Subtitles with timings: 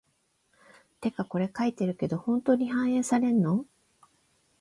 [0.99, 3.67] てかこれ書いてるけど、本当に反映されんの？